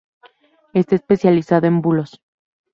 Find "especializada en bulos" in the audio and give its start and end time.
0.95-2.19